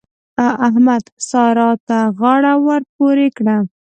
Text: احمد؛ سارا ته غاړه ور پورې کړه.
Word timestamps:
احمد؛ 0.67 1.03
سارا 1.29 1.69
ته 1.87 1.97
غاړه 2.19 2.53
ور 2.65 2.81
پورې 2.95 3.27
کړه. 3.37 3.57